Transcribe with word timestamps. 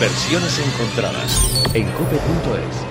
Versiones 0.00 0.58
encontradas 0.58 1.70
en 1.74 1.84
cope.es. 1.92 2.86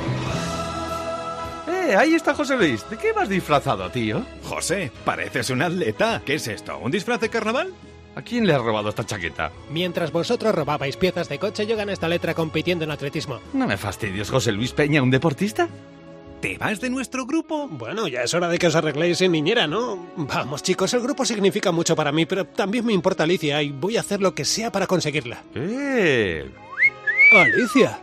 Eh, 1.68 1.96
ahí 1.96 2.14
está 2.14 2.36
José 2.36 2.56
Luis. 2.56 2.88
¿De 2.88 2.98
qué 2.98 3.14
vas 3.14 3.28
disfrazado, 3.28 3.90
tío? 3.90 4.24
José, 4.44 4.92
pareces 5.04 5.50
un 5.50 5.64
atleta. 5.64 6.22
¿Qué 6.24 6.36
es 6.36 6.48
esto? 6.48 6.78
¿Un 6.78 6.92
disfraz 6.92 7.20
de 7.20 7.30
carnaval? 7.30 7.74
¿A 8.16 8.22
quién 8.22 8.46
le 8.46 8.54
has 8.54 8.62
robado 8.62 8.90
esta 8.90 9.08
chaqueta? 9.08 9.52
Mientras 9.72 10.12
vosotros 10.12 10.54
robabais 10.54 10.98
piezas 10.98 11.30
de 11.30 11.40
coche, 11.40 11.66
yo 11.66 11.76
gané 11.76 11.94
esta 11.94 12.08
letra 12.08 12.36
compitiendo 12.36 12.86
en 12.86 12.92
atletismo. 12.92 13.40
No 13.54 13.66
me 13.66 13.78
fastidies, 13.78 14.30
José 14.30 14.52
Luis 14.52 14.74
Peña, 14.74 15.02
¿un 15.02 15.10
deportista? 15.10 15.68
¿Te 16.42 16.60
vas 16.60 16.80
de 16.80 16.92
nuestro 16.92 17.26
grupo? 17.26 17.68
Bueno, 17.68 18.08
ya 18.08 18.22
es 18.22 18.36
hora 18.36 18.50
de 18.50 18.60
que 18.60 18.68
os 18.68 18.76
arregléis 18.76 19.20
en 19.22 19.32
niñera, 19.32 19.66
¿no? 19.66 20.10
Vamos, 20.16 20.62
chicos, 20.62 20.94
el 20.94 21.02
grupo 21.02 21.26
significa 21.26 21.72
mucho 21.72 21.96
para 21.96 22.12
mí, 22.12 22.28
pero 22.28 22.46
también 22.46 22.86
me 22.86 22.94
importa 22.94 23.24
Alicia 23.24 23.64
y 23.64 23.72
voy 23.72 23.98
a 23.98 24.02
hacer 24.02 24.22
lo 24.22 24.36
que 24.36 24.46
sea 24.46 24.72
para 24.72 24.86
conseguirla. 24.86 25.42
¡Eh! 25.56 26.50
¡Alicia! 27.32 28.00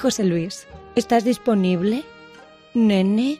José 0.00 0.24
Luis, 0.24 0.66
¿estás 0.96 1.24
disponible? 1.24 2.04
Nene. 2.72 3.38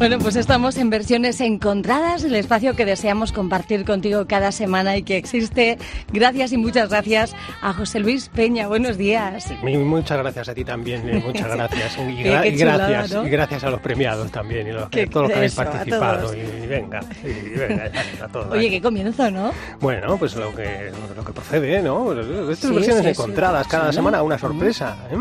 Bueno, 0.00 0.18
pues 0.18 0.34
estamos 0.36 0.78
en 0.78 0.88
versiones 0.88 1.42
encontradas, 1.42 2.24
el 2.24 2.34
espacio 2.34 2.74
que 2.74 2.86
deseamos 2.86 3.32
compartir 3.32 3.84
contigo 3.84 4.24
cada 4.26 4.50
semana 4.50 4.96
y 4.96 5.02
que 5.02 5.18
existe. 5.18 5.76
Gracias 6.10 6.52
y 6.52 6.56
muchas 6.56 6.88
gracias 6.88 7.36
a 7.60 7.74
José 7.74 8.00
Luis 8.00 8.30
Peña. 8.30 8.66
Buenos 8.66 8.96
días. 8.96 9.52
Y 9.62 9.76
Muchas 9.76 10.16
gracias 10.16 10.48
a 10.48 10.54
ti 10.54 10.64
también, 10.64 11.06
eh, 11.06 11.22
muchas 11.22 11.48
gracias. 11.54 11.98
Y, 11.98 12.22
gra- 12.24 12.50
y 12.50 12.56
chulada, 12.58 12.88
gracias, 12.88 13.12
¿no? 13.20 13.26
y 13.26 13.30
gracias 13.30 13.62
a 13.64 13.68
los 13.70 13.80
premiados 13.82 14.30
también, 14.32 14.68
y 14.68 14.72
los, 14.72 14.88
Qué- 14.88 15.06
todos 15.06 15.24
los 15.24 15.32
que 15.32 15.36
habéis 15.36 15.54
participado. 15.54 16.20
todos. 16.30 16.34
Y, 16.34 16.66
venga, 16.66 17.00
y 17.22 17.58
venga, 17.58 17.90
a 18.24 18.28
todos. 18.28 18.52
Oye, 18.52 18.70
qué 18.70 18.80
comienzo, 18.80 19.30
¿no? 19.30 19.50
Bueno, 19.82 20.16
pues 20.16 20.34
lo 20.34 20.54
que, 20.56 20.92
lo 21.14 21.22
que 21.26 21.32
procede, 21.34 21.82
¿no? 21.82 22.18
Estas 22.48 22.70
Sí, 22.70 22.74
versiones 22.74 23.02
sí, 23.04 23.14
sí. 23.14 23.20
encontradas, 23.20 23.66
cada 23.68 23.92
semana 23.92 24.22
una 24.22 24.38
sorpresa. 24.38 24.96
¿eh? 25.12 25.18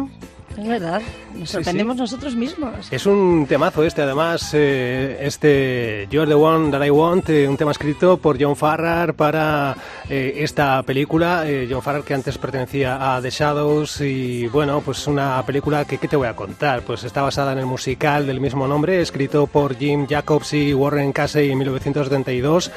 Es 0.60 0.68
verdad. 0.68 1.02
Nos 1.38 1.50
Sí, 1.50 1.54
sorprendemos 1.54 1.96
nosotros 1.96 2.36
mismos. 2.36 2.92
Es 2.92 3.06
un 3.06 3.46
temazo 3.48 3.84
este, 3.84 4.02
además, 4.02 4.52
eh, 4.54 5.18
este 5.22 6.08
You're 6.12 6.28
the 6.28 6.34
One 6.34 6.72
That 6.72 6.84
I 6.84 6.90
Want, 6.90 7.30
eh, 7.30 7.48
un 7.48 7.56
tema 7.56 7.72
escrito 7.72 8.18
por 8.18 8.42
John 8.42 8.56
Farrar 8.56 9.14
para 9.14 9.76
eh, 10.10 10.34
esta 10.38 10.84
película. 10.84 11.44
Eh, 11.48 11.68
John 11.70 11.82
Farrar 11.82 12.04
que 12.04 12.14
antes 12.14 12.38
pertenecía 12.38 13.16
a 13.16 13.22
The 13.22 13.30
Shadows 13.30 14.02
y 14.02 14.48
bueno, 14.48 14.82
pues 14.82 15.08
una 15.08 15.42
película 15.46 15.86
que, 15.86 15.98
¿qué 15.98 16.08
te 16.08 16.16
voy 16.16 16.28
a 16.28 16.36
contar? 16.36 16.82
Pues 16.82 17.04
está 17.04 17.22
basada 17.22 17.54
en 17.54 17.60
el 17.60 17.66
musical 17.66 18.28
del 18.28 18.42
mismo 18.42 18.68
nombre, 18.68 19.02
escrito 19.02 19.48
por 19.48 19.78
Jim 19.78 20.08
Jacobs 20.10 20.54
y 20.54 20.74
Warren 20.74 21.14
Casey 21.14 21.52
en 21.52 21.58
1972. 21.58 22.72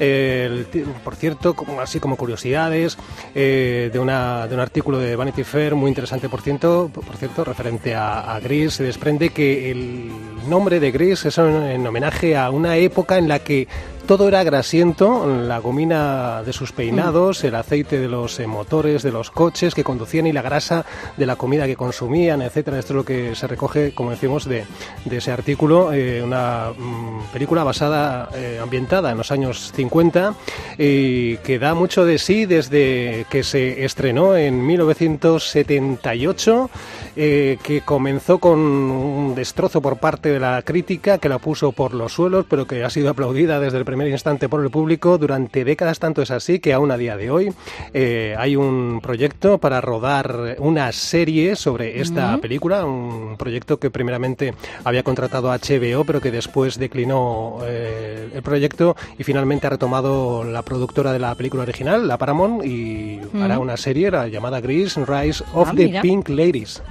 Eh, 0.00 0.46
el 0.48 0.66
por 1.04 1.14
cierto, 1.16 1.54
como, 1.54 1.80
así 1.80 2.00
como 2.00 2.16
curiosidades, 2.16 2.98
eh, 3.34 3.90
de, 3.92 3.98
una, 3.98 4.46
de 4.46 4.54
un 4.54 4.60
artículo 4.60 4.98
de 4.98 5.14
Vanity 5.16 5.44
Fair 5.44 5.74
muy 5.74 5.88
interesante, 5.88 6.28
por 6.28 6.40
cierto, 6.40 6.90
por 6.92 7.04
cierto 7.16 7.27
referente 7.36 7.94
a, 7.94 8.34
a 8.34 8.40
Gris, 8.40 8.74
se 8.74 8.84
desprende 8.84 9.30
que 9.30 9.70
el 9.70 10.10
nombre 10.48 10.80
de 10.80 10.90
Gris 10.90 11.24
es 11.24 11.38
en, 11.38 11.62
en 11.62 11.86
homenaje 11.86 12.36
a 12.36 12.50
una 12.50 12.76
época 12.76 13.18
en 13.18 13.28
la 13.28 13.38
que 13.38 13.68
todo 14.08 14.26
era 14.26 14.42
grasiento, 14.42 15.24
la 15.26 15.58
gomina 15.58 16.42
de 16.42 16.54
sus 16.54 16.72
peinados, 16.72 17.44
el 17.44 17.54
aceite 17.54 18.00
de 18.00 18.08
los 18.08 18.40
eh, 18.40 18.46
motores 18.46 19.02
de 19.02 19.12
los 19.12 19.30
coches 19.30 19.74
que 19.74 19.84
conducían 19.84 20.26
y 20.26 20.32
la 20.32 20.40
grasa 20.40 20.86
de 21.18 21.26
la 21.26 21.36
comida 21.36 21.66
que 21.66 21.76
consumían, 21.76 22.40
etcétera. 22.40 22.78
Esto 22.78 22.94
es 22.94 22.96
lo 22.96 23.04
que 23.04 23.34
se 23.34 23.46
recoge, 23.46 23.92
como 23.92 24.10
decimos, 24.10 24.46
de, 24.46 24.64
ese 25.10 25.30
artículo, 25.30 25.92
eh, 25.92 26.22
una 26.22 26.72
mm, 26.74 27.32
película 27.34 27.64
basada, 27.64 28.30
eh, 28.34 28.58
ambientada 28.62 29.10
en 29.10 29.18
los 29.18 29.30
años 29.30 29.72
50 29.74 30.32
y 30.78 31.36
que 31.38 31.58
da 31.58 31.74
mucho 31.74 32.06
de 32.06 32.16
sí 32.16 32.46
desde 32.46 33.26
que 33.28 33.42
se 33.42 33.84
estrenó 33.84 34.38
en 34.38 34.66
1978, 34.66 36.70
eh, 37.14 37.58
que 37.62 37.82
comenzó 37.82 38.38
con 38.38 38.58
un 38.58 39.34
destrozo 39.34 39.82
por 39.82 39.98
parte 39.98 40.30
de 40.30 40.40
la 40.40 40.62
crítica, 40.62 41.18
que 41.18 41.28
la 41.28 41.38
puso 41.38 41.72
por 41.72 41.92
los 41.92 42.14
suelos, 42.14 42.46
pero 42.48 42.66
que 42.66 42.84
ha 42.84 42.90
sido 42.90 43.10
aplaudida 43.10 43.60
desde 43.60 43.76
el 43.76 43.84
primer 43.84 43.97
instante 44.06 44.48
por 44.48 44.62
el 44.62 44.70
público 44.70 45.18
durante 45.18 45.64
décadas. 45.64 45.98
Tanto 45.98 46.22
es 46.22 46.30
así 46.30 46.60
que 46.60 46.72
aún 46.72 46.90
a 46.90 46.96
día 46.96 47.16
de 47.16 47.30
hoy 47.30 47.52
eh, 47.92 48.34
hay 48.38 48.54
un 48.56 49.00
proyecto 49.02 49.58
para 49.58 49.80
rodar 49.80 50.56
una 50.58 50.92
serie 50.92 51.56
sobre 51.56 52.00
esta 52.00 52.38
película, 52.38 52.84
un 52.84 53.36
proyecto 53.36 53.78
que 53.78 53.90
primeramente 53.90 54.54
había 54.84 55.02
contratado 55.02 55.50
a 55.50 55.58
HBO, 55.58 56.04
pero 56.04 56.20
que 56.20 56.30
después 56.30 56.78
declinó 56.78 57.58
eh, 57.64 58.28
el 58.34 58.42
proyecto 58.42 58.94
y 59.18 59.24
finalmente 59.24 59.66
ha 59.66 59.70
retomado 59.70 60.44
la 60.44 60.62
productora 60.62 61.12
de 61.12 61.18
la 61.18 61.34
película 61.34 61.64
original, 61.64 62.06
la 62.06 62.18
Paramount, 62.18 62.64
y 62.64 63.20
hará 63.40 63.58
una 63.58 63.76
serie 63.76 64.10
la 64.10 64.28
llamada 64.28 64.60
Gris 64.60 64.96
Rise 64.96 65.42
of 65.54 65.68
Ah, 65.70 65.72
the 65.74 65.86
mira. 65.86 66.02
Pink 66.02 66.28
Ladies. 66.28 66.82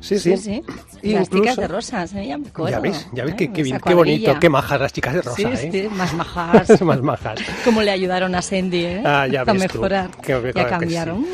Sí, 0.00 0.18
sí. 0.18 0.36
Sí, 0.36 0.62
sí. 0.62 0.62
Y 1.02 1.12
Las 1.14 1.28
chicas 1.28 1.40
incluso- 1.52 1.60
de 1.60 1.68
rosas, 1.68 2.12
ya 2.12 2.38
me 2.38 2.48
acuerdo. 2.48 2.70
Ya 2.70 2.80
ves, 2.80 3.06
ya 3.12 3.24
ves 3.24 3.34
¿eh? 3.34 3.36
qué, 3.36 3.52
qué, 3.52 3.62
bien, 3.62 3.80
qué 3.84 3.94
bonito, 3.94 4.38
qué 4.40 4.48
majas 4.48 4.80
las 4.80 4.92
chicas 4.92 5.14
de 5.14 5.22
rosa, 5.22 5.36
Sí, 5.36 5.66
¿eh? 5.66 5.68
sí, 5.72 5.88
más 5.94 6.14
majas. 6.14 6.80
Más 6.82 7.02
majas. 7.02 7.40
Cómo 7.64 7.82
le 7.82 7.90
ayudaron 7.90 8.34
a 8.34 8.42
Sandy, 8.42 8.84
¿eh? 8.84 9.02
Ah, 9.04 9.26
ya 9.26 9.42
a 9.42 9.44
tú. 9.44 9.54
mejorar. 9.54 10.10
Que- 10.10 10.22
claro 10.40 10.52
ya 10.54 10.66
cambiaron. 10.68 11.24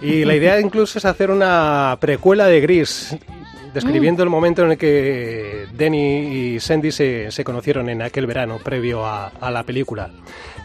sí. 0.00 0.06
Y 0.06 0.24
la 0.24 0.34
idea 0.34 0.58
incluso 0.60 0.98
es 0.98 1.04
hacer 1.04 1.30
una 1.30 1.96
precuela 2.00 2.46
de 2.46 2.60
Gris, 2.62 3.14
describiendo 3.74 4.22
el 4.22 4.30
momento 4.30 4.64
en 4.64 4.72
el 4.72 4.78
que 4.78 5.66
Denny 5.74 6.54
y 6.54 6.60
Sandy 6.60 6.90
se, 6.90 7.30
se 7.30 7.44
conocieron 7.44 7.88
en 7.90 8.00
aquel 8.02 8.26
verano 8.26 8.58
previo 8.58 9.04
a, 9.04 9.26
a 9.28 9.50
la 9.50 9.62
película. 9.62 10.10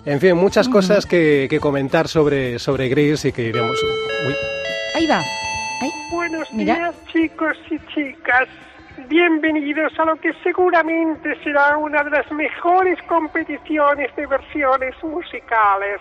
En 0.05 0.19
fin, 0.22 0.35
muchas 0.37 0.69
cosas 0.69 1.05
que, 1.05 1.47
que 1.49 1.59
comentar 1.59 2.07
sobre, 2.07 2.59
sobre 2.59 2.87
Gris 2.89 3.25
y 3.25 3.31
que 3.33 3.43
iremos... 3.43 3.77
Uy, 4.27 4.35
Ahí 4.95 5.07
va. 5.07 5.22
Ay, 5.81 5.91
Buenos 6.11 6.51
Mira. 6.53 6.75
días, 6.75 7.05
chicos 7.11 7.57
y 7.69 7.79
chicas. 7.93 8.47
Bienvenidos 9.09 9.91
a 9.99 10.05
lo 10.05 10.15
que 10.15 10.31
seguramente 10.41 11.35
será 11.43 11.77
una 11.77 12.01
de 12.03 12.11
las 12.11 12.31
mejores 12.31 12.97
competiciones 13.03 14.16
de 14.16 14.25
versiones 14.25 14.95
musicales. 15.03 15.99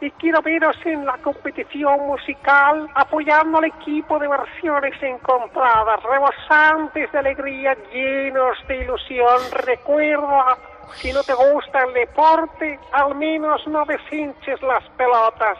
Y 0.00 0.10
quiero 0.12 0.40
veros 0.40 0.76
en 0.84 1.04
la 1.04 1.18
competición 1.18 2.06
musical 2.06 2.88
apoyando 2.94 3.58
al 3.58 3.64
equipo 3.64 4.18
de 4.20 4.28
versiones 4.28 4.94
encontradas, 5.02 6.00
rebosantes 6.04 7.10
de 7.10 7.18
alegría, 7.18 7.76
llenos 7.92 8.56
de 8.68 8.84
ilusión. 8.84 9.38
Recuerda, 9.64 10.56
si 10.94 11.12
no 11.12 11.22
te 11.24 11.34
gusta 11.34 11.84
el 11.84 11.92
deporte, 11.92 12.78
al 12.92 13.16
menos 13.16 13.66
no 13.66 13.84
deshinches 13.84 14.62
las 14.62 14.84
pelotas. 14.90 15.58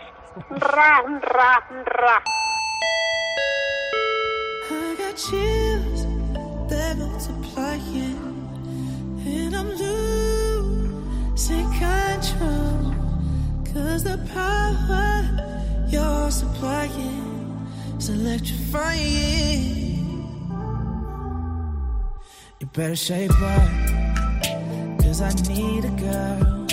Ra, 0.50 1.02
ra, 1.22 1.64
ra. 1.86 2.22
Chills, 5.18 6.06
they're 6.68 6.94
multiplying, 6.94 8.22
and 9.26 9.56
I'm 9.56 9.68
losing 9.70 11.68
control. 11.72 12.94
Cause 13.64 14.04
the 14.04 14.16
power 14.32 15.24
you're 15.88 16.30
supplying 16.30 17.68
is 17.98 18.10
electrifying. 18.10 18.94
You 22.60 22.66
better 22.72 22.94
shape 22.94 23.42
up, 23.42 23.70
cause 25.00 25.20
I 25.20 25.32
need 25.48 25.84
a 25.84 25.90
girl. 25.98 26.66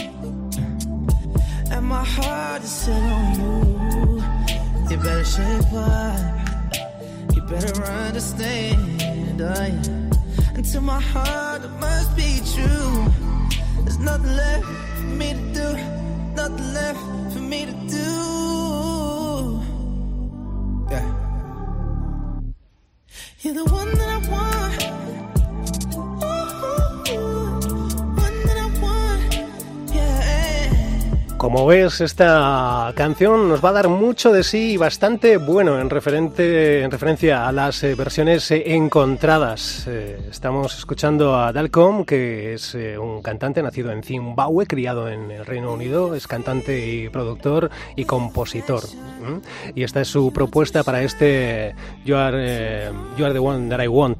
And 1.72 1.84
my 1.88 2.04
heart 2.06 2.62
is 2.64 2.70
set 2.70 3.02
on 3.02 3.40
you. 3.40 4.22
You 4.92 4.98
better 4.98 5.26
shape 5.26 5.74
up. 5.74 6.45
Better 7.56 7.84
understand. 7.86 9.02
Oh, 9.02 9.46
yeah. 9.48 10.56
And 10.56 10.66
to 10.74 10.82
my 10.82 11.00
heart, 11.00 11.64
it 11.64 11.72
must 11.80 12.14
be 12.18 12.42
true. 12.54 13.14
There's 13.84 13.98
nothing 13.98 14.36
left 14.36 14.66
for 14.98 15.04
me 15.04 15.30
to 15.34 15.54
do. 15.60 15.70
Nothing 16.36 16.74
left 16.74 17.00
for 17.34 17.40
me 17.40 17.66
to 17.66 17.76
do. 17.98 18.10
Yeah. 20.92 21.08
You're 23.40 23.54
the 23.54 23.64
one 23.64 23.92
Como 31.56 31.68
ves, 31.68 32.02
esta 32.02 32.92
canción 32.98 33.48
nos 33.48 33.64
va 33.64 33.70
a 33.70 33.72
dar 33.72 33.88
mucho 33.88 34.34
de 34.34 34.44
sí 34.44 34.72
y 34.72 34.78
bastante 34.78 35.38
bueno 35.38 35.80
en, 35.80 35.90
referente, 35.90 36.84
en 36.84 36.92
referencia 36.92 37.48
a 37.48 37.54
las 37.54 37.82
eh, 37.82 37.96
versiones 37.96 38.52
eh, 38.52 38.74
encontradas. 38.76 39.88
Eh, 39.88 40.20
estamos 40.30 40.78
escuchando 40.78 41.38
a 41.38 41.54
Dalcom, 41.54 42.04
que 42.04 42.56
es 42.56 42.76
eh, 42.76 42.98
un 42.98 43.22
cantante 43.22 43.64
nacido 43.64 43.94
en 43.94 44.04
Zimbabue, 44.04 44.68
criado 44.68 45.08
en 45.08 45.32
el 45.32 45.46
Reino 45.46 45.72
Unido, 45.72 46.14
es 46.14 46.28
cantante 46.28 46.86
y 46.86 47.08
productor 47.08 47.72
y 47.96 48.04
compositor. 48.04 48.84
¿m? 49.26 49.40
Y 49.76 49.84
esta 49.84 50.02
es 50.02 50.10
su 50.10 50.34
propuesta 50.34 50.84
para 50.84 51.04
este 51.04 51.74
You 52.04 52.18
Are, 52.18 52.38
eh, 52.38 52.92
You 53.18 53.24
Are 53.24 53.34
the 53.34 53.40
One 53.40 53.70
That 53.70 53.82
I 53.82 53.88
Want. 53.88 54.18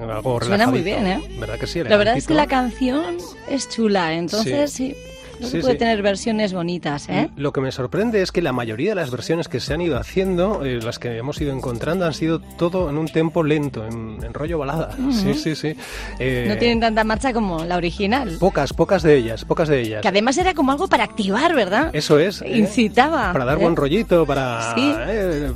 Algo 0.00 0.40
Suena 0.40 0.68
muy 0.68 0.80
bien, 0.80 1.06
¿eh? 1.06 1.20
¿Verdad 1.38 1.58
que 1.58 1.66
sí? 1.66 1.82
La 1.84 1.98
verdad 1.98 2.16
es 2.16 2.26
que 2.26 2.32
la 2.32 2.46
canción 2.46 3.18
es 3.50 3.68
chula, 3.68 4.14
entonces 4.14 4.72
sí. 4.72 4.94
creo 4.94 5.17
que 5.38 5.46
Sí, 5.46 5.58
puede 5.60 5.74
sí. 5.74 5.78
tener 5.78 6.02
versiones 6.02 6.52
bonitas, 6.52 7.08
¿eh? 7.08 7.30
Lo 7.36 7.52
que 7.52 7.60
me 7.60 7.72
sorprende 7.72 8.22
es 8.22 8.32
que 8.32 8.42
la 8.42 8.52
mayoría 8.52 8.90
de 8.90 8.94
las 8.96 9.10
versiones 9.10 9.48
que 9.48 9.60
se 9.60 9.74
han 9.74 9.80
ido 9.80 9.96
haciendo, 9.98 10.64
eh, 10.64 10.80
las 10.82 10.98
que 10.98 11.16
hemos 11.16 11.40
ido 11.40 11.52
encontrando, 11.52 12.04
han 12.06 12.14
sido 12.14 12.40
todo 12.40 12.90
en 12.90 12.98
un 12.98 13.08
tempo 13.08 13.42
lento, 13.42 13.86
en, 13.86 14.18
en 14.22 14.34
rollo 14.34 14.58
balada. 14.58 14.90
Sí, 15.12 15.34
sí, 15.34 15.54
sí. 15.54 15.74
Eh, 16.18 16.46
No 16.48 16.56
tienen 16.58 16.80
tanta 16.80 17.04
marcha 17.04 17.32
como 17.32 17.64
la 17.64 17.76
original. 17.76 18.36
Pocas, 18.38 18.72
pocas 18.72 19.02
de 19.02 19.16
ellas, 19.16 19.44
pocas 19.44 19.68
de 19.68 19.80
ellas. 19.80 20.02
Que 20.02 20.08
además 20.08 20.36
era 20.38 20.54
como 20.54 20.72
algo 20.72 20.88
para 20.88 21.04
activar, 21.04 21.54
¿verdad? 21.54 21.90
Eso 21.92 22.18
es. 22.18 22.42
eh, 22.42 22.58
Incitaba. 22.58 23.32
Para 23.32 23.44
dar 23.44 23.58
¿eh? 23.58 23.62
buen 23.62 23.76
rollito, 23.76 24.26
para 24.26 24.74
Sí. 24.74 24.92
eh, 24.96 25.52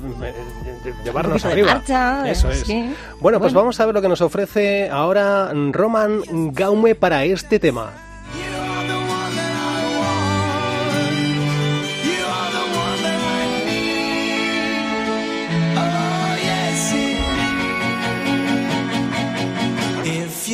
llevarnos 1.04 1.44
arriba. 1.44 1.74
marcha, 1.74 2.30
Eso 2.30 2.50
es. 2.50 2.64
Bueno, 3.20 3.38
pues 3.40 3.52
vamos 3.52 3.78
a 3.80 3.86
ver 3.86 3.94
lo 3.94 4.02
que 4.02 4.08
nos 4.08 4.20
ofrece 4.20 4.88
ahora 4.90 5.52
Roman 5.70 6.20
Gaume 6.52 6.94
para 6.94 7.24
este 7.24 7.58
tema. 7.58 7.92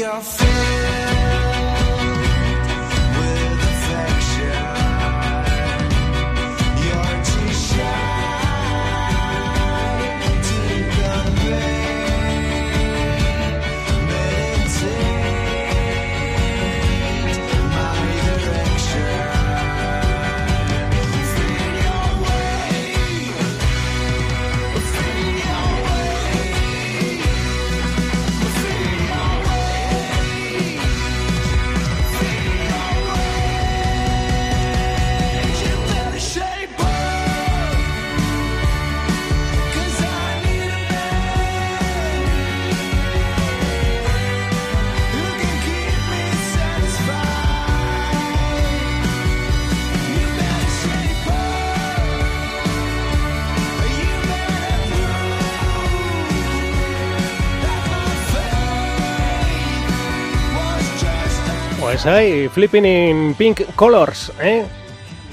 If 0.01 0.05
you're 0.05 0.88
Pues 61.81 62.05
hay 62.07 62.49
Flipping 62.49 62.85
in 62.85 63.35
Pink 63.35 63.63
Colors, 63.77 64.33
¿eh? 64.43 64.65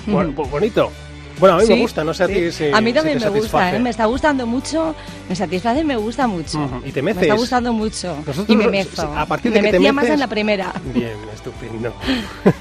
Bueno, 0.06 0.32
pues 0.36 0.50
bonito. 0.52 0.92
Bueno, 1.38 1.56
a 1.56 1.60
mí 1.62 1.66
me 1.68 1.80
gusta, 1.82 2.02
no 2.06 2.14
sé 2.14 2.24
a 2.24 2.28
ti 2.28 2.50
si 2.50 2.72
a 2.72 2.80
mí 2.80 2.94
también 2.94 3.20
me 3.20 3.28
gusta. 3.28 3.76
¿eh? 3.76 3.80
me 3.80 3.90
está 3.90 4.06
gustando 4.06 4.48
mucho, 4.48 4.96
me 5.28 5.36
satisface, 5.36 5.84
me 5.84 5.98
gusta 5.98 6.28
mucho. 6.28 6.82
Y 6.86 6.92
te 6.94 7.02
Me 7.02 7.08
meces. 7.14 7.24
está 7.24 7.36
gustando 7.36 7.74
mucho. 7.74 8.16
Nosotros, 8.26 8.46
y 8.50 8.56
me 8.56 8.68
mezo. 8.70 9.02
a 9.02 9.26
partir 9.26 9.52
de 9.52 9.62
me 9.62 9.68
que 9.68 9.72
te 9.74 9.80
metía 9.80 9.92
más 9.92 10.06
en 10.08 10.20
la 10.20 10.28
primera. 10.28 10.72
Bien, 10.94 11.12
estupendo. 11.34 11.94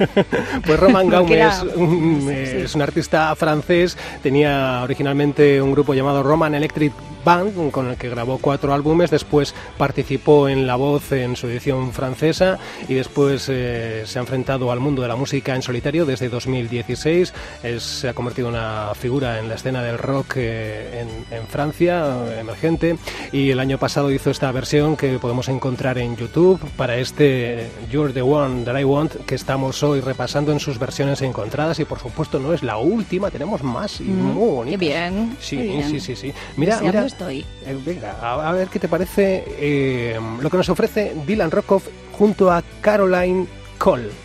pues 0.66 0.80
Roman 0.80 1.08
Gaume 1.08 1.36
era- 1.36 1.50
es 1.50 1.62
un, 1.76 2.20
sí, 2.28 2.46
sí. 2.46 2.56
es 2.64 2.74
un 2.74 2.82
artista 2.82 3.36
francés, 3.36 3.96
tenía 4.24 4.80
originalmente 4.82 5.62
un 5.62 5.70
grupo 5.70 5.94
llamado 5.94 6.24
Roman 6.24 6.54
Electric 6.56 6.92
Band, 7.24 7.70
con 7.70 7.88
el 7.88 7.96
que 7.96 8.08
grabó 8.08 8.38
cuatro 8.38 8.72
álbumes, 8.74 9.10
después 9.10 9.54
participó 9.78 10.48
en 10.48 10.66
La 10.66 10.76
Voz 10.76 11.12
en 11.12 11.36
su 11.36 11.46
edición 11.48 11.92
francesa 11.92 12.58
y 12.88 12.94
después 12.94 13.46
eh, 13.48 14.02
se 14.06 14.18
ha 14.18 14.22
enfrentado 14.22 14.70
al 14.70 14.80
mundo 14.80 15.02
de 15.02 15.08
la 15.08 15.16
música 15.16 15.54
en 15.54 15.62
solitario 15.62 16.04
desde 16.06 16.28
2016, 16.28 17.32
Es- 17.62 17.82
se 17.82 18.08
ha 18.08 18.14
convertido 18.14 18.48
en 18.48 18.54
una 18.54 18.92
figura 18.94 19.38
en 19.38 19.48
la 19.48 19.54
escena 19.54 19.82
del 19.82 19.98
rock 19.98 20.34
eh, 20.36 21.04
en, 21.30 21.36
en 21.38 21.46
Francia, 21.46 22.04
eh, 22.28 22.40
emergente, 22.40 22.96
y 23.32 23.50
el 23.50 23.60
año 23.60 23.78
pasado 23.78 24.10
hizo 24.10 24.30
esta 24.30 24.50
versión 24.52 24.96
que 24.96 25.18
podemos 25.18 25.48
encontrar 25.48 25.98
en 25.98 26.16
YouTube 26.16 26.60
para 26.76 26.96
este 26.96 27.68
You're 27.90 28.12
the 28.12 28.22
One 28.22 28.64
That 28.64 28.78
I 28.78 28.84
Want 28.84 29.14
que 29.26 29.34
estamos 29.34 29.82
hoy 29.82 30.00
repasando 30.00 30.52
en 30.52 30.60
sus 30.60 30.78
versiones 30.78 31.22
encontradas 31.22 31.78
y 31.80 31.84
por 31.84 31.98
supuesto 31.98 32.38
no 32.38 32.52
es 32.52 32.62
la 32.62 32.76
última, 32.78 33.30
tenemos 33.30 33.62
más 33.62 34.00
y 34.00 34.04
muy 34.04 34.34
Mm, 34.66 34.68
Qué 34.70 34.76
bien. 34.76 35.36
Sí, 35.40 35.56
qué 35.56 35.62
bien. 35.62 35.90
sí, 35.90 36.00
sí, 36.00 36.16
sí. 36.16 36.32
Mira, 36.56 36.80
mira, 36.80 37.00
estoy. 37.14 37.44
eh, 37.64 37.78
venga, 37.84 38.12
a, 38.20 38.52
ver 38.52 38.68
qué 38.68 38.78
te 38.78 38.88
parece 38.88 39.44
eh, 39.58 40.20
lo 40.40 40.50
que 40.50 40.56
nos 40.56 40.68
ofrece 40.68 41.14
Dylan 41.26 41.50
Rockoff 41.50 41.86
junto 42.12 42.50
a 42.50 42.62
Caroline 42.80 43.46
Cole. 43.78 44.23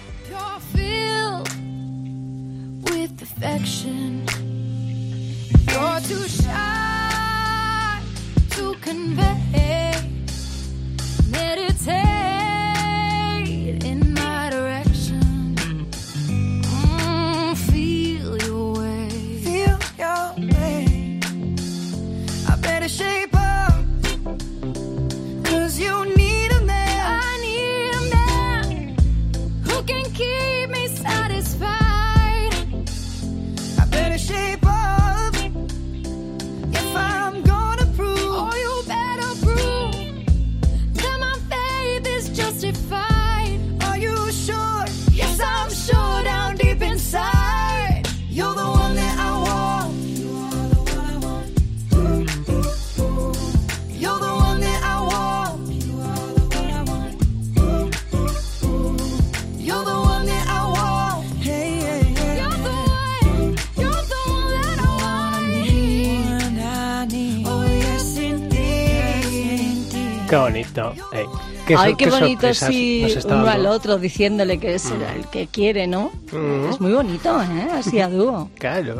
Go 70.29 70.45
on, 70.45 70.55
Ethan. 70.55 70.95
Hey. 71.11 71.58
Qué 71.69 71.75
Ay, 71.77 71.93
qué, 71.93 72.05
qué 72.05 72.09
bonito 72.09 72.51
sí, 72.55 73.05
uno 73.25 73.47
al 73.47 73.67
otro 73.67 73.99
diciéndole 73.99 74.57
que 74.59 74.73
es 74.73 74.85
el 74.89 75.27
que 75.31 75.45
quiere, 75.45 75.85
¿no? 75.85 76.11
Es 76.67 76.81
muy 76.81 76.91
bonito, 76.93 77.39
¿eh? 77.43 77.67
Así 77.73 77.99
a 77.99 78.09
dúo. 78.09 78.49
Claro. 78.59 78.97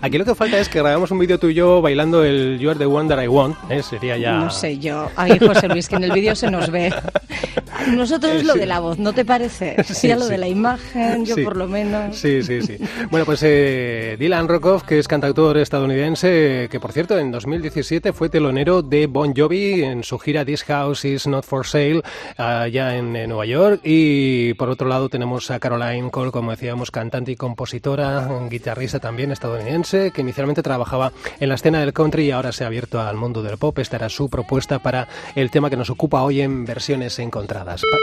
Aquí 0.00 0.16
lo 0.16 0.24
que 0.24 0.34
falta 0.36 0.58
es 0.60 0.68
que 0.68 0.78
grabamos 0.78 1.10
un 1.10 1.18
vídeo 1.18 1.38
tuyo 1.40 1.82
bailando 1.82 2.22
el 2.24 2.58
You 2.60 2.70
Are 2.70 2.78
the 2.78 2.86
One 2.86 3.08
That 3.08 3.20
I 3.22 3.26
Want. 3.26 3.56
¿eh? 3.68 3.82
Sería 3.82 4.16
ya. 4.16 4.38
No 4.38 4.50
sé 4.50 4.78
yo. 4.78 5.08
Ay, 5.16 5.38
José 5.40 5.66
Luis, 5.68 5.88
que 5.88 5.96
en 5.96 6.04
el 6.04 6.12
vídeo 6.12 6.36
se 6.36 6.48
nos 6.50 6.70
ve. 6.70 6.94
Nosotros 7.88 8.32
es 8.32 8.44
lo 8.44 8.54
Sí. 8.54 8.60
de 8.60 8.66
la 8.66 8.78
voz, 8.80 8.98
¿no 8.98 9.12
te 9.12 9.24
parece? 9.24 9.76
Sí, 9.84 10.08
lo 10.08 10.26
de 10.26 10.38
la 10.38 10.46
imagen, 10.48 11.24
yo 11.26 11.34
Sí. 11.34 11.42
por 11.42 11.56
lo 11.56 11.66
menos. 11.66 12.16
Sí, 12.16 12.42
sí, 12.42 12.62
sí. 12.62 12.78
Bueno, 13.10 13.26
pues 13.26 13.40
eh, 13.42 14.16
Dylan 14.18 14.48
Rockoff, 14.48 14.84
que 14.84 14.98
es 15.00 15.08
cantautor 15.08 15.58
estadounidense, 15.58 16.68
que 16.70 16.78
por 16.80 16.92
cierto 16.92 17.18
en 17.18 17.30
2017 17.32 18.12
fue 18.12 18.28
telonero 18.28 18.82
de 18.82 19.06
Bon 19.06 19.34
Jovi 19.36 19.82
en 19.82 20.02
su 20.04 20.18
gira 20.18 20.44
This 20.44 20.62
House 20.64 21.04
Is 21.04 21.26
Not 21.26 21.44
For 21.44 21.66
Sale, 21.66 22.02
allá 22.36 22.96
en, 22.96 23.14
eh, 23.16 23.26
Nueva 23.26 23.46
York. 23.46 23.80
Y 23.84 24.54
por 24.54 24.68
otro 24.70 24.88
lado 24.88 25.08
tenemos 25.08 25.50
a 25.50 25.58
Caroline 25.60 26.10
Cole, 26.10 26.30
como 26.30 26.50
decíamos, 26.50 26.90
cantante 26.90 27.32
y 27.32 27.36
compositora, 27.36 28.28
guitarrista 28.48 28.98
también 29.00 29.30
estadounidense, 29.32 30.10
que 30.12 30.20
inicialmente 30.20 30.62
trabajaba 30.62 31.12
en 31.40 31.48
la 31.48 31.54
escena 31.56 31.80
del 31.80 31.92
country 31.92 32.26
y 32.26 32.30
ahora 32.30 32.52
se 32.52 32.64
ha 32.64 32.68
abierto 32.68 33.00
al 33.00 33.16
mundo 33.16 33.42
del 33.42 33.58
pop. 33.58 33.78
Esta 33.78 33.96
era 33.96 34.08
su 34.08 34.28
propuesta 34.30 34.78
para 34.78 35.08
el 35.34 35.50
tema 35.50 35.70
que 35.70 35.76
nos 35.76 35.90
ocupa 35.90 36.22
hoy 36.22 36.40
en 36.40 36.64
versiones 36.64 37.18
encontradas. 37.18 37.80
Pa- 37.82 37.98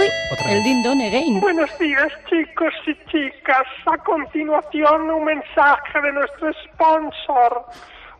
Uy, 0.00 0.06
Otra 0.32 0.50
el 0.50 0.56
vez. 0.56 0.64
din 0.64 0.82
don 0.82 1.00
again. 1.00 1.40
Buenos 1.40 1.70
días, 1.78 2.08
chicos 2.28 2.74
y 2.86 2.94
chicas. 3.10 3.62
A 3.86 3.96
continuación, 3.98 5.08
un 5.10 5.24
mensaje 5.24 6.00
de 6.02 6.12
nuestro 6.12 6.50
sponsor. 6.64 7.64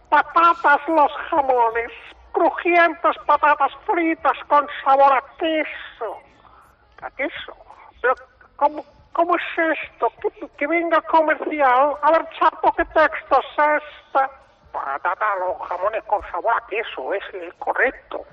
Patatas 0.08 0.80
los 0.86 1.10
jamones. 1.30 1.90
Crujientes 2.34 3.16
patatas 3.26 3.72
fritas 3.86 4.36
con 4.48 4.66
sabor 4.84 5.12
a 5.14 5.22
queso. 5.38 6.18
¿A 7.00 7.10
queso? 7.12 7.56
Pero, 8.02 8.14
¿cómo, 8.56 8.84
cómo 9.12 9.36
es 9.36 9.78
esto? 9.78 10.12
Que, 10.20 10.48
que 10.58 10.66
venga 10.66 11.00
comercial. 11.02 11.96
A 12.02 12.10
ver, 12.10 12.28
chapo, 12.38 12.72
¿qué 12.72 12.84
texto 12.86 13.38
es 13.38 13.82
este? 13.82 14.26
Patata 14.72 15.26
los 15.38 15.68
jamones 15.68 16.02
con 16.04 16.20
sabor 16.30 16.54
a 16.54 16.66
queso. 16.66 17.14
Es 17.14 17.22
el 17.34 17.54
correcto. 17.54 18.26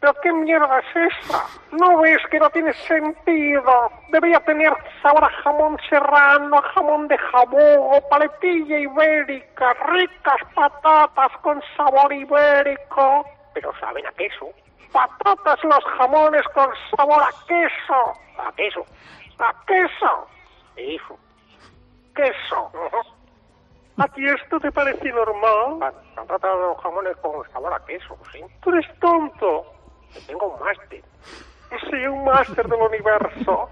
¿Pero 0.00 0.14
qué 0.22 0.32
mierda 0.32 0.78
es 0.78 1.12
esa? 1.12 1.44
¿No 1.72 1.98
ves 1.98 2.20
que 2.30 2.38
no 2.38 2.48
tiene 2.50 2.72
sentido? 2.72 3.90
Debería 4.10 4.38
tener 4.40 4.72
sabor 5.02 5.24
a 5.24 5.30
jamón 5.42 5.76
serrano, 5.90 6.58
a 6.58 6.62
jamón 6.62 7.08
de 7.08 7.18
jabón 7.18 7.78
o 7.78 8.08
paletilla 8.08 8.78
ibérica, 8.78 9.74
ricas 9.88 10.40
patatas 10.54 11.32
con 11.42 11.60
sabor 11.76 12.12
ibérico. 12.12 13.26
Pero 13.54 13.72
saben 13.80 14.06
a 14.06 14.12
queso. 14.12 14.50
Patatas 14.92 15.62
los 15.64 15.84
jamones 15.96 16.46
con 16.54 16.70
sabor 16.96 17.20
a 17.20 17.30
queso. 17.48 18.12
A 18.38 18.52
queso. 18.52 18.86
A 19.40 19.52
queso. 19.66 20.28
Eso. 20.76 21.18
Queso. 22.14 22.70
¿A 23.96 24.06
ti 24.06 24.24
esto 24.28 24.60
te 24.60 24.70
parece 24.70 25.12
normal? 25.12 25.92
Patatas 26.14 26.56
los 26.56 26.78
jamones 26.80 27.16
con 27.16 27.50
sabor 27.50 27.72
a 27.72 27.84
queso, 27.84 28.16
sí. 28.30 28.44
Tú 28.62 28.70
eres 28.70 28.86
tonto. 29.00 29.77
Tengo 30.26 30.54
un 30.54 30.60
máster. 30.64 31.02
Sí, 31.90 31.96
un 32.06 32.24
máster 32.24 32.66
del 32.66 32.80
universo. 32.80 33.68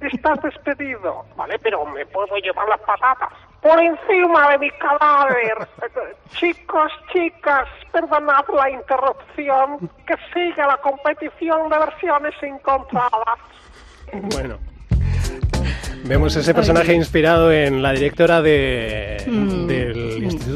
Estás 0.00 0.40
despedido. 0.42 1.24
Vale, 1.36 1.58
pero 1.58 1.84
me 1.84 2.06
puedo 2.06 2.34
llevar 2.38 2.66
las 2.68 2.80
patatas. 2.80 3.28
Por 3.60 3.78
encima 3.78 4.50
de 4.52 4.58
mi 4.58 4.70
cadáver. 4.72 5.68
Chicos, 6.30 6.90
chicas, 7.12 7.68
perdonad 7.92 8.44
la 8.54 8.70
interrupción. 8.70 9.90
Que 10.06 10.14
siga 10.32 10.66
la 10.66 10.76
competición 10.78 11.68
de 11.68 11.78
versiones 11.78 12.34
encontradas. 12.42 13.38
Bueno. 14.34 14.58
Vemos 16.04 16.36
ese 16.36 16.54
personaje 16.54 16.94
inspirado 16.94 17.50
en 17.52 17.82
la 17.82 17.90
directora 17.92 18.40
de, 18.40 19.16
Mm. 19.26 19.66
del 19.66 20.05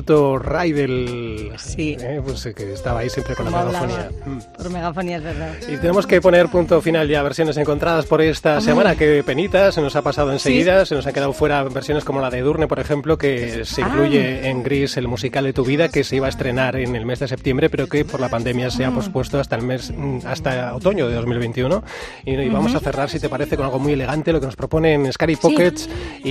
Instituto 0.01 0.39
Ray 0.39 0.73
del... 0.73 1.53
Sí. 1.59 1.97
eh, 2.01 2.21
pues, 2.25 2.47
eh, 2.47 2.55
que 2.55 2.73
estaba 2.73 3.01
ahí 3.01 3.11
siempre 3.11 3.35
con 3.35 3.45
la 3.51 3.65
megafonía. 3.65 4.11
Mm. 4.25 4.39
Por 4.57 4.71
megafonía 4.71 5.17
es 5.19 5.23
verdad. 5.23 5.53
Y 5.69 5.77
tenemos 5.77 6.07
que 6.07 6.21
poner 6.23 6.49
punto 6.49 6.81
final 6.81 7.07
ya 7.07 7.21
a 7.21 7.23
versiones 7.23 7.57
encontradas 7.59 8.07
por 8.07 8.23
esta 8.23 8.61
semana. 8.63 8.97
Que 8.97 9.23
penita, 9.25 9.71
se 9.73 9.83
nos 9.83 9.95
ha 9.97 10.03
pasado 10.03 10.33
enseguida. 10.33 10.87
Se 10.87 10.95
nos 10.95 11.07
han 11.07 11.13
quedado 11.13 11.33
fuera 11.35 11.63
versiones 11.65 12.05
como 12.05 12.21
la 12.23 12.31
de 12.31 12.41
Durne, 12.41 12.67
por 12.67 12.79
ejemplo, 12.81 13.19
que 13.19 13.65
se 13.67 13.83
Ah. 13.83 13.89
incluye 13.89 14.49
en 14.49 14.63
Gris, 14.63 14.97
el 14.97 15.07
musical 15.07 15.45
de 15.45 15.53
tu 15.53 15.65
vida, 15.65 15.89
que 15.91 16.03
se 16.03 16.17
iba 16.17 16.27
a 16.27 16.31
estrenar 16.31 16.77
en 16.77 16.97
el 16.97 17.05
mes 17.05 17.19
de 17.21 17.29
septiembre, 17.29 17.69
pero 17.69 17.87
que 17.87 18.05
por 18.07 18.21
la 18.21 18.31
pandemia 18.31 18.71
se 18.71 18.85
ha 18.87 18.91
Mm. 18.91 18.95
pospuesto 18.95 19.39
hasta 19.39 19.57
el 19.57 19.63
mes, 19.63 19.93
mm, 19.95 20.21
hasta 20.25 20.75
otoño 20.75 21.09
de 21.09 21.15
2021. 21.15 21.83
Y, 22.25 22.33
y 22.41 22.49
vamos 22.49 22.75
a 22.75 22.81
cerrar, 22.81 23.11
si 23.11 23.21
te 23.21 23.29
parece, 23.29 23.57
con 23.57 23.67
algo 23.67 23.79
muy 23.79 23.93
elegante, 23.93 24.33
lo 24.33 24.41
que 24.41 24.47
nos 24.47 24.57
proponen 24.57 25.13
Scary 25.13 25.37
Pockets. 25.37 25.89
Y, 26.25 26.31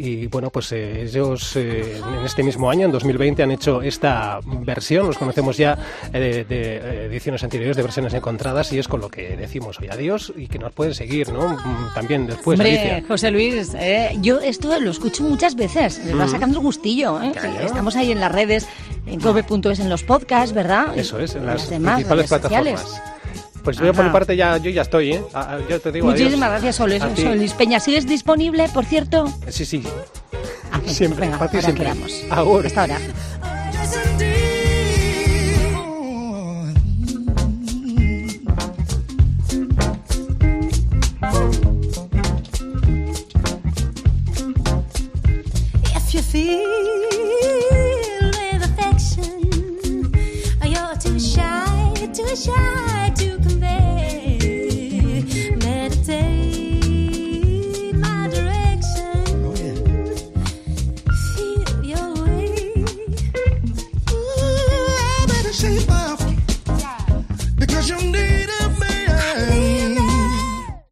y, 0.00 0.26
bueno, 0.30 0.50
pues 0.50 0.72
eh, 0.72 1.02
ellos 1.02 1.54
eh, 1.56 2.00
en 2.18 2.24
este 2.24 2.42
mismo 2.48 2.70
año, 2.70 2.86
en 2.86 2.92
2020, 2.92 3.42
han 3.42 3.50
hecho 3.50 3.80
esta 3.82 4.40
versión. 4.44 5.06
Los 5.06 5.16
conocemos 5.18 5.56
ya 5.56 5.78
eh, 6.12 6.18
de, 6.18 6.44
de, 6.44 6.76
eh, 6.76 7.04
ediciones 7.06 7.42
anteriores, 7.44 7.76
de 7.76 7.82
versiones 7.82 8.12
encontradas, 8.14 8.72
y 8.72 8.78
es 8.78 8.88
con 8.88 9.00
lo 9.00 9.08
que 9.08 9.36
decimos 9.36 9.78
hoy 9.80 9.88
adiós 9.90 10.32
y 10.36 10.48
que 10.48 10.58
nos 10.58 10.72
pueden 10.72 10.94
seguir, 10.94 11.32
¿no? 11.32 11.48
Mm, 11.48 11.94
También 11.94 12.26
después, 12.26 12.58
Hombre, 12.58 12.78
Alicia. 12.78 13.04
José 13.06 13.30
Luis, 13.30 13.72
eh, 13.78 14.16
yo 14.20 14.40
esto 14.40 14.78
lo 14.80 14.90
escucho 14.90 15.22
muchas 15.22 15.54
veces, 15.54 16.00
me 16.04 16.14
va 16.14 16.26
Mm. 16.26 16.30
sacando 16.30 16.58
el 16.58 16.64
gustillo. 16.64 17.22
¿eh? 17.22 17.32
Estamos 17.64 17.94
ahí 17.96 18.10
en 18.12 18.20
las 18.20 18.32
redes, 18.32 18.66
en 19.06 19.20
cope.es, 19.20 19.78
en 19.80 19.88
los 19.88 20.02
podcasts, 20.02 20.54
¿verdad? 20.54 20.96
Eso 20.98 21.18
es, 21.20 21.34
en 21.34 21.46
las 21.46 21.68
demás 21.70 21.94
principales 21.96 22.28
redes 22.30 22.42
sociales. 22.42 22.80
plataformas. 22.80 23.12
Pues 23.64 23.76
yo 23.76 23.92
por 23.92 24.04
mi 24.06 24.10
parte 24.10 24.34
ya, 24.34 24.56
yo 24.56 24.70
ya 24.70 24.82
estoy, 24.82 25.12
¿eh? 25.12 25.22
Ah, 25.34 25.48
ah, 25.50 25.58
yo 25.68 25.78
te 25.80 25.92
digo 25.92 26.08
adiós. 26.08 26.20
Muchísimas 26.22 26.50
gracias, 26.50 26.76
Sol, 26.76 26.92
A 26.92 27.08
ti. 27.14 27.22
Sol 27.22 27.36
Luis 27.36 27.52
Peña. 27.52 27.80
¿Sigues 27.80 28.06
disponible, 28.06 28.66
por 28.72 28.86
cierto? 28.86 29.26
Sí, 29.48 29.66
sí. 29.66 29.82
Siempre, 30.88 31.26
Venga, 31.26 31.38
para 31.38 31.50
ti 31.50 31.56
ahora 31.56 31.66
siempre. 31.66 31.84
Quedamos. 31.84 32.24
Ahora. 32.30 32.66
Hasta 32.66 32.80
ahora. 32.82 32.98
with 48.34 48.62
affection. 48.62 50.12
Too 51.00 51.18
shy, 51.18 51.94
shy. 52.34 52.87